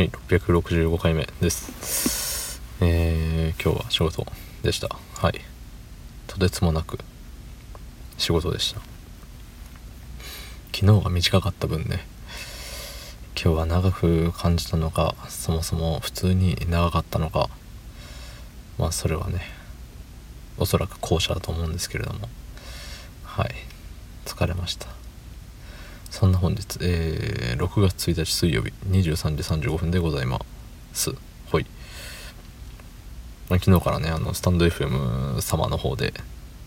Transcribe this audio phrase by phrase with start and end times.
[0.00, 2.62] はい665回目です。
[2.80, 4.24] えー、今日は仕事
[4.62, 4.88] でした。
[4.88, 5.42] はい。
[6.26, 6.98] とてつもなく
[8.16, 8.80] 仕事でした。
[10.74, 12.06] 昨日が短かった分ね。
[13.36, 17.50] 今日は長く感じたのかそもそも普通に長かったのか。
[18.78, 19.42] まあそれはね
[20.56, 22.30] おそらく後者だと思うんですけれども。
[23.24, 23.54] はい。
[24.24, 24.99] 疲れました。
[26.20, 30.38] そんな本日、えー、6月1日水曜日23時35分でございま
[30.92, 31.14] す。
[31.50, 31.64] ほい、
[33.48, 36.12] まあ、昨日からねあのスタンド FM 様の方で、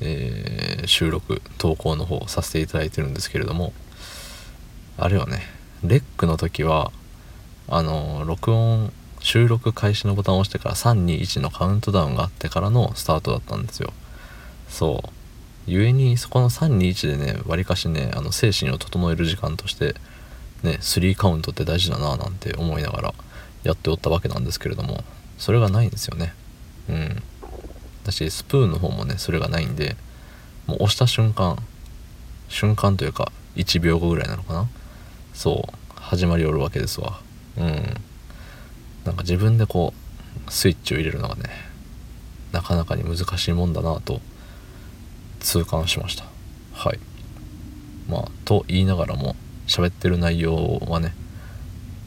[0.00, 3.72] えー、収録投稿の方させていただいてるんですけれども
[4.98, 5.42] あれはね
[5.84, 6.90] レックの時は
[7.68, 13.92] あの録音収録開始のボタンを押してから321のカウントダウンがあってからのスタートだったんですよ。
[14.68, 15.10] そう。
[15.66, 19.94] 故にそこの321でねわりかしねあの精神を整える時間として
[20.62, 23.14] ね3カウントって大事だななんて思いながら
[23.64, 25.02] やっておったわけなんですけれども
[25.38, 26.34] それがないんですよね。
[26.88, 27.22] うん。
[28.04, 29.96] だしスプーンの方もねそれがないんで
[30.66, 31.58] もう押した瞬間
[32.48, 34.68] 瞬間というか1秒後ぐらいなのかな？
[35.34, 37.20] そう始まりおるわけですわ。
[37.58, 37.66] うん。
[39.04, 39.92] なんか自分でこ
[40.46, 41.50] うスイッチを入れるのがね
[42.52, 44.20] なかなかに難しいもんだなと
[45.46, 46.24] 痛感しました。
[46.74, 46.98] はい。
[48.08, 49.36] まあと言いながらも
[49.68, 51.14] 喋ってる内容はね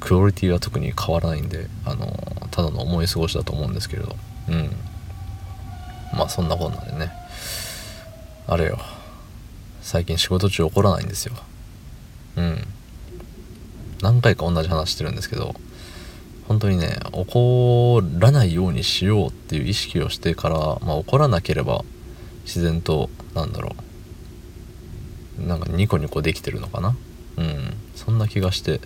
[0.00, 2.12] クオリティは特に変わらないんであの
[2.50, 4.16] ただの思い過ごしだと思うんですけれど。
[4.48, 4.70] うん。
[6.12, 7.12] まあそんなこんなでね。
[8.48, 8.80] あれよ。
[9.80, 11.34] 最近仕事中怒らないんですよ。
[12.36, 12.66] うん。
[14.02, 15.54] 何回か同じ話してるんですけど
[16.48, 21.84] 本当にね怒らないようにしようっていう意識をしてから、まあ、怒らなければ
[22.44, 23.74] 自然となんだろ
[25.38, 25.46] う。
[25.46, 26.96] なんかニコニコできてるのかな？
[27.36, 27.74] うん。
[27.94, 28.80] そんな気がして。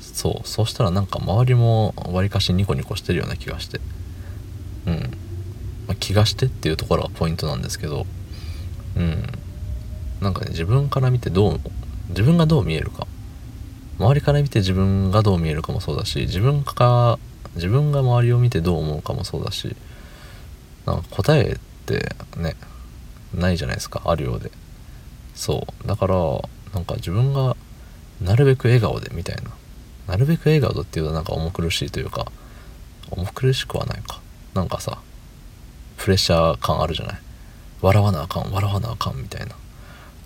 [0.00, 0.48] そう。
[0.48, 3.80] そうしたらなんか周りもわりかしニコニコしてるような気がして。
[4.86, 4.94] うん、
[5.86, 8.06] まあ、気がしてっていうところがポイントなんですけど。
[8.96, 9.26] うん。
[10.20, 11.60] なんかね自分から見てどう
[12.08, 13.06] 自分がどう見えるか。
[13.98, 17.18] 周りから見て自分がどう見えるかもそうだし自分が
[17.54, 19.74] 自分が周りを見てどう思うかもそうだし
[20.84, 21.58] なんか答え
[21.94, 21.98] っ
[22.34, 22.56] てね
[23.32, 24.50] ないじゃないですかあるようで。
[25.34, 25.88] そう。
[25.88, 26.16] だから
[26.74, 27.56] なんか自分が
[28.20, 29.42] なるべく笑顔でみたいな。
[30.08, 32.26] なるべく笑顔っていうとなんか重苦しいというか
[33.10, 34.20] 重苦しくはないか。
[34.54, 34.98] なんかさ
[35.96, 37.18] プレッシャー感あるじゃない。
[37.82, 39.54] 笑わなあかん笑わなあかんみたいな。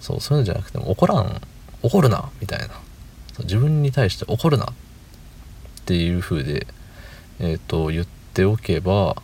[0.01, 1.41] そうそういうのじゃなくても怒らん
[1.83, 2.69] 怒るなみたいな。
[3.41, 4.69] 自分に対して怒るなっ
[5.87, 6.67] ていう風で
[7.39, 9.17] えっ、ー、と言っておけば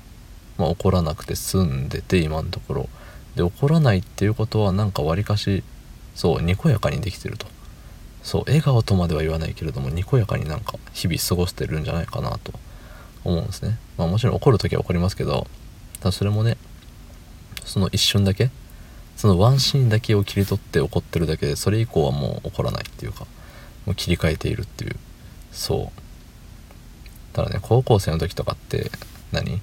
[0.58, 2.88] まあ、怒らなくて済んでて今のところ。
[3.34, 5.62] で怒らないっていうことはなんかわりかし
[6.14, 7.46] そうにこやかにできてると。
[8.22, 12.52] そう笑顔とまでは言わないけれどもにこやかになんか日々過ごしてるんじゃないかなと。
[13.26, 13.76] 思うんですね。
[13.98, 15.46] まあもちろん怒る時は怒りますけど
[15.98, 16.56] ただそれもね
[17.64, 18.50] その一瞬だけ
[19.16, 23.26] そのワンシーンだけを切り取って怒ってるだけでそれ以降はもう怒らないっていうか
[23.84, 24.96] もう切り替えているっていう。
[25.52, 26.00] そう。
[27.32, 28.90] ただね高校生の時とかって
[29.32, 29.60] 何？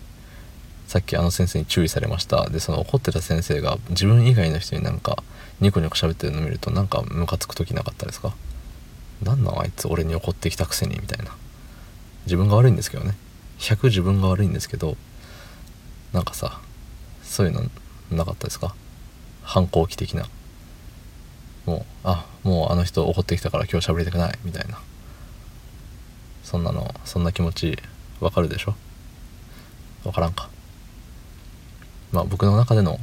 [0.93, 2.51] さっきあの先生に注意されました。
[2.51, 5.23] でその怒ってた先生が自分以外の人になんか
[5.59, 8.35] ニコニコ喋ってるの見るとなんかムカつく時なかったですか？
[9.23, 11.35] なんなんあいつ俺に怒ってきたくせにみたいな。
[12.27, 13.15] 自分が悪いんですけどね。
[13.57, 14.95] 100自分が悪いんですけど
[16.11, 16.61] なんかさ
[17.23, 17.63] そういうの
[18.11, 18.75] なかったですか？
[19.41, 20.27] 反抗期的な。
[21.65, 24.37] もうあもうあの人怒ってきたから今日喋りたくない。
[24.43, 24.79] みたいな。
[26.43, 27.79] そんなのそんな気持ち
[28.19, 28.75] わかるでしょ？
[30.05, 30.49] わからんか。
[32.13, 33.00] まあ、僕の中での、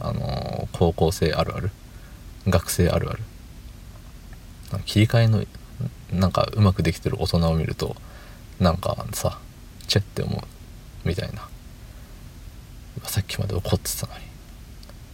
[0.00, 1.70] あのー、高校生あるある
[2.48, 3.20] 学生あるある。
[4.86, 5.44] 切り替えの
[6.10, 7.94] なんかうまくできてる大人を見ると
[8.58, 9.38] なんかさ
[9.86, 11.48] チェって思うみたいな。
[13.04, 14.20] さっきまで怒ってたのに。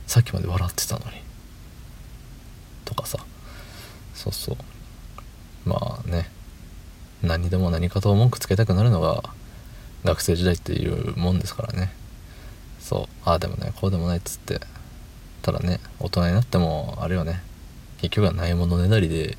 [0.07, 1.19] さっきまで笑ってたのに。
[2.85, 3.19] とかさ。
[4.15, 4.57] そうそう。
[5.69, 6.31] まあね。
[7.23, 9.23] 何でも何かと文句つけたくなるのが
[10.05, 11.93] 学生時代っていうもんですからね。
[12.81, 13.07] そう。
[13.25, 14.61] ああでもねこうでもないっつって。
[15.43, 17.43] ただね大人になってもあれよね。
[18.01, 19.37] 結局はないものねだりで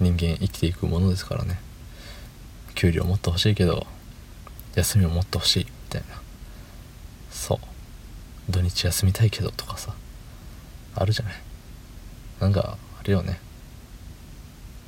[0.00, 1.58] 人間生きていくものですからね。
[2.74, 3.86] 給料もっと欲しいけど
[4.74, 6.20] 休みももっと欲しいみたいな。
[7.30, 7.58] そう。
[8.52, 9.94] 土日休みたいけどとかさ。
[10.96, 11.34] あるじゃない。
[12.40, 13.40] なんかあれよね。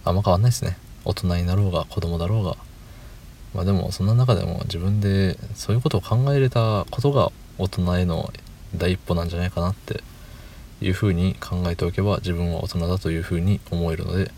[0.05, 0.77] あんま変わんないですね。
[1.05, 2.57] 大人になろうが子供だろうが。
[3.55, 8.33] まあでもそんな中でも自分でそういうことを考えれたことが大人への
[8.75, 10.03] 第一歩なんじゃないかなって
[10.81, 14.31] いうふうに考えておけば自分は大人だというふうに思えるので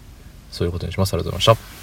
[0.51, 1.15] そういうことにします。
[1.15, 1.78] ありがとうございました。